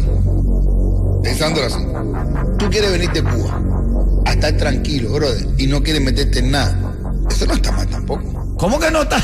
Pensándolo 1.22 1.66
así. 1.66 1.78
Tú 2.58 2.68
quieres 2.68 2.90
venir 2.92 3.10
de 3.12 3.22
Cuba 3.22 3.60
a 4.26 4.32
estar 4.32 4.56
tranquilo, 4.56 5.10
brother, 5.12 5.46
y 5.58 5.66
no 5.66 5.82
quieres 5.82 6.02
meterte 6.02 6.40
en 6.40 6.50
nada. 6.50 6.76
Eso 7.30 7.46
no 7.46 7.54
está 7.54 7.70
mal 7.72 7.86
tampoco. 7.88 8.54
¿Cómo 8.58 8.78
que 8.80 8.90
no 8.90 9.02
está? 9.02 9.22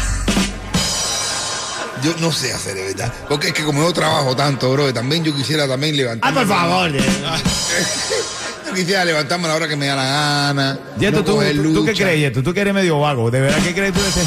yo 2.04 2.14
no 2.20 2.30
sé 2.30 2.52
hacer, 2.52 2.74
de 2.76 2.84
verdad. 2.84 3.12
Porque 3.28 3.48
es 3.48 3.52
que 3.52 3.64
como 3.64 3.82
yo 3.82 3.92
trabajo 3.92 4.36
tanto, 4.36 4.70
bro, 4.72 4.92
también 4.94 5.24
yo 5.24 5.34
quisiera 5.34 5.66
también 5.66 5.94
Ah, 5.94 5.96
levantarme. 5.96 6.40
por 6.40 6.48
favor. 6.48 6.90
eh. 6.94 7.00
Yo 8.68 8.74
quisiera 8.74 9.02
levantarme 9.04 9.46
a 9.46 9.48
la 9.48 9.54
hora 9.54 9.66
que 9.66 9.76
me 9.76 9.86
da 9.86 9.96
la 9.96 10.04
gana. 10.04 10.78
Yeto, 10.98 11.16
no 11.18 11.24
tú, 11.24 11.34
coger 11.36 11.56
tú, 11.56 11.72
tú 11.72 11.84
qué 11.86 11.94
crees, 11.94 12.20
Yeto? 12.20 12.42
Tú 12.42 12.52
que 12.52 12.60
eres 12.60 12.74
medio 12.74 13.00
vago. 13.00 13.30
¿De 13.30 13.40
verdad 13.40 13.58
qué 13.64 13.74
crees 13.74 13.94
tú 13.94 14.00
de 14.02 14.08
este? 14.08 14.20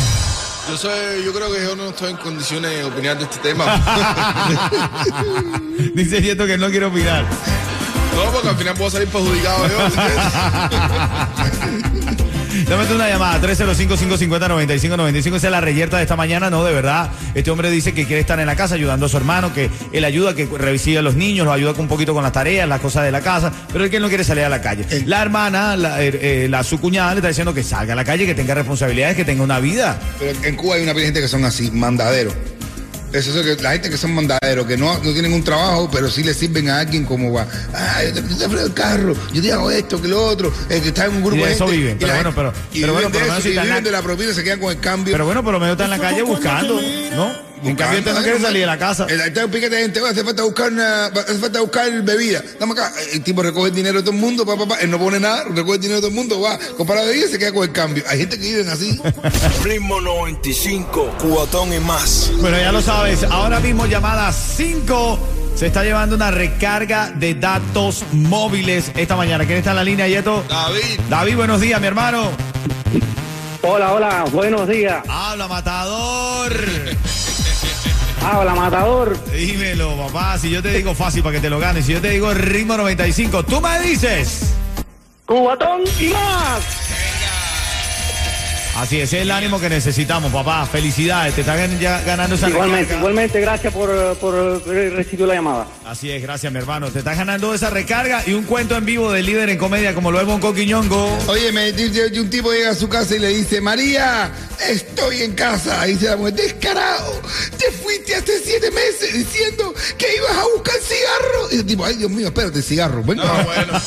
Yo 0.68 0.78
soy, 0.78 1.24
yo 1.24 1.32
creo 1.32 1.54
que 1.54 1.62
yo 1.62 1.76
no 1.76 1.90
estoy 1.90 2.10
en 2.10 2.18
condiciones 2.18 2.72
de 2.72 2.84
opinar 2.84 3.20
de 3.20 3.26
este 3.26 3.38
tema. 3.38 3.66
Dice 5.96 6.22
Yeto 6.24 6.48
que 6.48 6.58
no 6.58 6.72
quiere 6.72 6.88
opinar. 6.88 7.24
No, 8.16 8.32
porque 8.32 8.50
al 8.50 8.58
final 8.58 8.76
puedo 8.76 8.92
salir 8.92 9.08
perjudicado 9.08 9.68
yo. 9.68 9.78
Dame 12.70 12.94
una 12.94 13.10
llamada, 13.10 13.42
305-550-9595. 13.48 15.36
Esa 15.36 15.48
es 15.48 15.52
la 15.52 15.62
reyerta 15.62 15.98
de 15.98 16.04
esta 16.04 16.16
mañana. 16.16 16.50
No, 16.50 16.64
de 16.64 16.74
verdad. 16.74 17.10
Este 17.34 17.50
hombre 17.52 17.72
dice 17.72 17.94
que 17.94 18.06
quiere 18.06 18.22
estar 18.22 18.40
en 18.40 18.46
la 18.46 18.56
casa 18.56 18.76
ayudando 18.76 19.06
a 19.06 19.10
su 19.10 19.18
hermano, 19.18 19.54
que 19.54 19.70
él 19.92 20.06
ayuda, 20.06 20.36
que 20.36 20.46
revise 20.46 20.98
a 20.98 21.02
los 21.02 21.16
niños, 21.16 21.46
los 21.46 21.54
ayuda 21.54 21.74
un 21.78 21.88
poquito 21.88 22.14
con 22.14 22.24
las 22.24 22.32
tareas, 22.32 22.68
las 22.68 22.82
cosas 22.82 23.04
de 23.04 23.12
la 23.12 23.22
casa, 23.22 23.52
pero 23.72 23.84
él 23.84 23.90
que 23.90 23.98
él 23.98 24.02
no 24.02 24.10
quiere 24.10 24.24
salir 24.24 24.44
a 24.44 24.50
la 24.50 24.62
calle. 24.62 24.86
La 25.06 25.22
hermana, 25.22 25.76
la, 25.76 26.04
eh, 26.04 26.12
eh, 26.14 26.48
la 26.50 26.64
su 26.64 26.80
cuñada, 26.80 27.12
le 27.12 27.18
está 27.18 27.30
diciendo 27.30 27.54
que 27.54 27.64
salga 27.64 27.94
a 27.94 27.96
la 27.96 28.06
calle, 28.06 28.26
que 28.26 28.36
tenga 28.36 28.54
responsabilidades, 28.54 29.16
que 29.16 29.26
tenga 29.26 29.44
una 29.44 29.60
vida. 29.60 30.00
Pero 30.20 30.38
en 30.44 30.56
Cuba 30.56 30.76
hay 30.76 30.84
una 30.84 30.94
gente 30.94 31.22
que 31.22 31.28
son 31.28 31.46
así, 31.46 31.72
mandaderos. 31.72 32.34
Eso 33.14 33.38
es 33.40 33.58
que 33.58 33.62
la 33.62 33.72
gente 33.74 33.90
que 33.90 33.98
son 33.98 34.14
mandaderos, 34.14 34.66
que 34.66 34.78
no, 34.78 34.94
no 35.00 35.12
tienen 35.14 35.34
un 35.34 35.44
trabajo, 35.44 35.90
pero 35.92 36.10
sí 36.10 36.24
le 36.24 36.34
sirven 36.34 36.70
a 36.70 36.80
alguien 36.80 37.06
como 37.06 37.34
va. 37.34 37.46
Ah, 37.74 38.02
yo 38.06 38.14
te, 38.14 38.22
yo 38.30 38.48
te 38.50 38.62
el 38.64 38.74
carro, 38.74 39.16
yo 39.34 39.42
te 39.42 39.52
hago 39.52 39.70
esto, 39.72 40.02
que 40.02 40.08
lo 40.08 40.24
otro, 40.26 40.54
el 40.70 40.82
que 40.82 40.88
está 40.90 41.06
en 41.06 41.16
un 41.16 41.22
grupo 41.22 41.36
Y 41.42 41.46
de 41.46 41.52
eso 41.54 41.66
gente. 41.68 41.78
viven, 41.82 41.98
pero 42.00 42.14
bueno, 42.14 42.32
pero- 42.34 42.54
y 42.74 42.82
pero 42.82 42.94
bueno, 42.94 43.10
viven 43.10 43.12
por 43.12 43.22
lo 43.22 43.26
de 43.26 43.32
menos 43.32 43.38
eso, 43.40 43.44
si 43.44 43.50
y 43.50 43.52
están 43.52 43.66
viven 43.66 43.84
la- 43.84 43.90
de 43.90 43.92
la 43.92 44.02
propina, 44.02 44.34
se 44.34 44.44
quedan 44.44 44.60
con 44.60 44.72
el 44.72 44.80
cambio. 44.80 45.12
Pero 45.14 45.26
bueno, 45.26 45.44
por 45.44 45.54
lo 45.54 45.60
menos 45.60 45.74
está 45.74 45.84
en 45.86 45.90
la 45.90 46.00
calle 46.00 46.22
buscando, 46.22 46.80
¿no? 47.16 47.51
En 47.64 47.76
cambio, 47.76 48.00
usted 48.00 48.14
no 48.14 48.22
quiere 48.22 48.40
salir 48.40 48.62
de 48.62 48.66
la 48.68 48.78
casa. 48.78 49.06
El, 49.10 49.22
está 49.22 49.46
un 49.46 49.52
piquete 49.52 49.76
de 49.76 49.82
gente, 49.84 50.02
"Oye, 50.02 50.12
hace 50.12 50.24
falta 50.24 50.44
buscar 50.44 50.72
una, 50.72 51.06
hace 51.06 51.38
falta 51.40 51.62
buscar 51.62 51.92
bebida. 52.02 52.42
Dame 52.60 52.74
acá. 52.74 52.92
El 53.14 53.22
tipo 53.24 53.44
recoge 53.44 53.70
el 53.70 53.76
dinero 53.76 54.00
de 54.00 54.04
todo 54.04 54.16
el 54.16 54.20
mundo, 54.22 54.46
pa, 54.46 54.58
pa, 54.58 54.68
pa. 54.68 54.76
Él 54.80 54.90
no 54.90 54.98
pone 54.98 55.20
nada, 55.20 55.44
recoge 55.46 55.76
el 55.76 55.82
dinero 55.82 55.96
de 55.98 56.02
todo 56.02 56.10
el 56.10 56.16
mundo, 56.16 56.42
va, 56.42 56.58
compra 56.78 56.96
la 56.98 57.02
bebida 57.04 57.26
y 57.28 57.30
se 57.30 57.38
queda 57.40 57.54
con 57.54 57.64
el 57.64 57.72
cambio. 57.72 58.04
Hay 58.08 58.20
gente 58.20 58.40
que 58.40 58.44
viven 58.46 58.70
así. 58.70 59.00
Ritmo 59.64 60.02
95, 60.02 61.18
cuatón 61.22 61.74
y 61.74 61.80
más. 61.80 62.32
Bueno, 62.40 62.58
ya 62.58 62.72
lo 62.72 62.82
sabes, 62.82 63.24
ahora 63.24 63.60
mismo 63.60 63.86
llamada 63.86 64.32
5 64.32 65.20
se 65.56 65.68
está 65.68 65.84
llevando 65.84 66.16
una 66.16 66.32
recarga 66.32 67.12
de 67.12 67.36
datos 67.36 68.04
móviles 68.14 68.92
esta 68.96 69.16
mañana. 69.16 69.46
¿Quién 69.46 69.60
está 69.60 69.72
en 69.72 69.76
la 69.76 69.84
línea, 69.84 70.08
Yeto? 70.08 70.44
David, 70.50 71.00
David, 71.10 71.36
buenos 71.36 71.62
días, 71.62 71.80
mi 71.80 71.88
hermano. 71.88 72.32
Hola, 73.64 73.94
hola, 73.94 74.26
buenos 74.32 74.68
días. 74.68 75.04
Habla, 75.08 75.48
matador. 75.48 76.52
Habla, 78.24 78.54
matador. 78.56 79.18
Dímelo, 79.32 79.98
papá. 79.98 80.38
Si 80.38 80.50
yo 80.50 80.62
te 80.62 80.70
digo 80.74 80.94
fácil 80.94 81.24
para 81.24 81.36
que 81.36 81.42
te 81.42 81.50
lo 81.50 81.60
ganes, 81.60 81.86
si 81.86 81.94
yo 81.94 82.02
te 82.02 82.10
digo 82.10 82.34
ritmo 82.34 82.78
95, 82.78 83.44
tú 83.44 83.60
me 83.60 83.80
dices. 83.80 84.54
Cubatón 85.26 85.82
y 86.00 86.10
más. 86.10 87.11
Así 88.78 88.98
es, 88.98 89.04
ese 89.10 89.18
es 89.18 89.22
el 89.24 89.32
ánimo 89.32 89.60
que 89.60 89.70
necesitamos, 89.70 90.32
papá. 90.32 90.66
Felicidades, 90.66 91.36
te 91.36 91.42
estás 91.42 91.60
gan- 91.60 91.78
ya 91.78 92.02
ganando 92.02 92.36
esa 92.36 92.48
Igualmente, 92.50 92.84
recarga. 92.84 93.00
igualmente, 93.00 93.42
gracias 93.42 93.74
por, 93.74 94.18
por 94.18 94.66
recibir 94.66 95.28
la 95.28 95.36
llamada. 95.36 95.68
Así 95.86 96.10
es, 96.10 96.22
gracias, 96.22 96.52
mi 96.54 96.58
hermano. 96.58 96.90
Te 96.90 97.00
estás 97.00 97.18
ganando 97.18 97.54
esa 97.54 97.70
recarga 97.70 98.24
y 98.26 98.34
un 98.34 98.44
cuento 98.44 98.76
en 98.78 98.86
vivo 98.86 99.12
del 99.12 99.26
líder 99.26 99.50
en 99.50 99.58
comedia 99.58 99.94
como 99.94 100.10
lo 100.10 100.20
es 100.22 100.26
Bonco 100.26 100.54
Quiñongo. 100.54 101.18
Oye, 101.28 101.52
me 101.52 101.74
dice 101.74 102.18
un 102.20 102.30
tipo 102.30 102.52
llega 102.54 102.72
a 102.72 102.76
su 102.76 102.88
casa 102.88 103.16
y 103.16 103.20
le 103.20 103.28
dice, 103.28 103.60
María, 103.62 104.32
estoy 104.70 105.22
en 105.24 105.34
casa. 105.34 105.86
Y 105.88 105.92
dice 105.94 106.06
la 106.08 106.16
mujer, 106.18 106.34
descarado, 106.36 107.22
te 107.60 107.70
fuiste 107.72 108.16
hace 108.16 108.40
siete 108.44 108.72
meses 108.72 109.14
diciendo 109.14 109.74
que 109.98 110.08
ibas 110.16 110.38
a 110.38 110.44
buscar 110.56 110.76
cigarro. 110.82 111.52
Y 111.52 111.56
el 111.58 111.66
tipo, 111.66 111.84
ay, 111.86 111.98
Dios 111.98 112.10
mío, 112.10 112.28
espérate, 112.28 112.62
cigarro. 112.62 113.04
Venga. 113.04 113.24
ah, 113.26 113.44
bueno. 113.44 113.74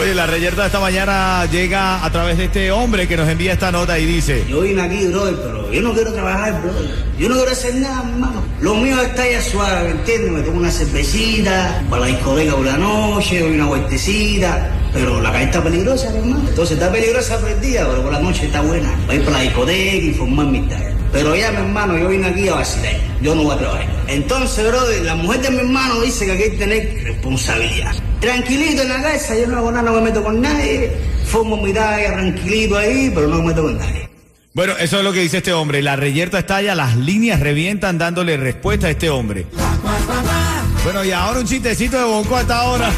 Oye, 0.00 0.14
la 0.14 0.26
reyerta 0.26 0.60
de 0.60 0.66
esta 0.68 0.78
mañana 0.78 1.44
llega 1.46 2.04
a 2.04 2.12
través 2.12 2.38
de 2.38 2.44
este 2.44 2.70
hombre 2.70 3.08
que 3.08 3.16
nos 3.16 3.28
envía 3.28 3.54
esta 3.54 3.72
nota 3.72 3.98
y 3.98 4.06
dice. 4.06 4.44
Yo 4.48 4.60
vine 4.60 4.80
aquí, 4.80 5.08
brother, 5.08 5.34
pero 5.42 5.72
yo 5.72 5.82
no 5.82 5.92
quiero 5.92 6.12
trabajar, 6.12 6.62
brother. 6.62 6.88
Yo 7.18 7.28
no 7.28 7.34
quiero 7.34 7.50
hacer 7.50 7.74
nada, 7.74 8.08
hermano. 8.08 8.44
Lo 8.60 8.76
mío 8.76 9.00
está 9.02 9.28
ya 9.28 9.42
suave, 9.42 9.90
¿entiendes? 9.90 10.30
Me 10.30 10.42
tomo 10.42 10.58
una 10.58 10.70
cervecita, 10.70 11.82
para 11.90 12.02
la 12.02 12.06
discoteca 12.06 12.54
por 12.54 12.64
la 12.64 12.76
noche, 12.76 13.40
doy 13.40 13.56
una 13.56 13.66
vueltecita. 13.66 14.70
Pero 14.92 15.20
la 15.20 15.32
calle 15.32 15.46
está 15.46 15.64
peligrosa, 15.64 16.10
mi 16.10 16.18
hermano. 16.18 16.48
Entonces 16.48 16.78
está 16.78 16.92
peligrosa 16.92 17.38
por 17.40 17.50
el 17.50 17.60
día, 17.60 17.84
pero 17.88 18.02
por 18.02 18.12
la 18.12 18.20
noche 18.20 18.46
está 18.46 18.60
buena. 18.60 18.94
Voy 19.08 19.18
para 19.18 19.32
la 19.32 19.40
discoteca 19.40 19.96
y 19.96 20.14
formar 20.14 20.46
mi 20.46 20.60
talla. 20.68 20.92
Pero 21.12 21.34
ya, 21.34 21.50
mi 21.50 21.56
hermano, 21.56 21.98
yo 21.98 22.08
vine 22.08 22.28
aquí 22.28 22.48
a 22.48 22.54
vacilar. 22.54 22.94
Yo 23.20 23.34
no 23.34 23.42
voy 23.42 23.56
a 23.56 23.58
trabajar. 23.58 23.86
Entonces, 24.06 24.64
brother, 24.64 25.02
la 25.02 25.16
mujer 25.16 25.40
de 25.40 25.50
mi 25.50 25.58
hermano 25.58 26.00
dice 26.02 26.24
que 26.24 26.32
aquí 26.32 26.42
hay 26.44 26.50
que 26.50 26.56
tener 26.56 27.04
responsabilidad. 27.04 27.96
Tranquilito 28.20 28.82
en 28.82 28.88
la 28.88 29.02
casa, 29.02 29.36
yo 29.36 29.46
no 29.46 29.58
hago 29.58 29.70
nada, 29.70 29.90
no 29.90 29.96
me 29.96 30.02
meto 30.02 30.22
con 30.22 30.40
nadie. 30.40 30.90
Formo 31.26 31.56
mi 31.56 31.72
talla 31.72 32.12
tranquilito 32.12 32.76
ahí, 32.76 33.10
pero 33.14 33.28
no 33.28 33.38
me 33.38 33.48
meto 33.48 33.62
con 33.62 33.78
nadie. 33.78 34.08
Bueno, 34.54 34.76
eso 34.76 34.98
es 34.98 35.04
lo 35.04 35.12
que 35.12 35.20
dice 35.20 35.36
este 35.36 35.52
hombre. 35.52 35.82
La 35.82 35.94
reyerta 35.94 36.40
estalla, 36.40 36.74
las 36.74 36.96
líneas 36.96 37.38
revientan 37.38 37.96
dándole 37.96 38.36
respuesta 38.36 38.88
a 38.88 38.90
este 38.90 39.08
hombre. 39.08 39.46
Bueno, 40.82 41.04
y 41.04 41.12
ahora 41.12 41.40
un 41.40 41.46
chistecito 41.46 41.96
de 41.96 42.04
Bonco 42.04 42.36
hasta 42.36 42.60
ahora. 42.60 42.90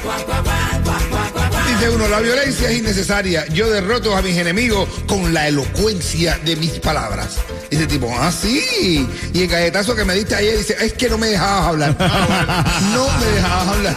Dice 1.68 1.90
uno, 1.90 2.08
la 2.08 2.20
violencia 2.20 2.70
es 2.70 2.78
innecesaria. 2.78 3.46
Yo 3.48 3.68
derroto 3.68 4.16
a 4.16 4.22
mis 4.22 4.36
enemigos 4.36 4.88
con 5.06 5.34
la 5.34 5.48
elocuencia 5.48 6.38
de 6.44 6.56
mis 6.56 6.78
palabras. 6.78 7.38
Dice 7.70 7.82
el 7.82 7.88
tipo, 7.88 8.10
ah, 8.18 8.32
sí. 8.32 9.06
Y 9.34 9.42
el 9.42 9.48
galletazo 9.48 9.94
que 9.94 10.04
me 10.04 10.14
diste 10.14 10.34
ayer 10.34 10.56
dice, 10.56 10.76
es 10.80 10.92
que 10.94 11.08
no 11.08 11.18
me 11.18 11.26
dejabas 11.26 11.66
hablar. 11.66 11.96
No 12.94 13.06
me 13.18 13.26
dejabas 13.26 13.68
hablar. 13.68 13.96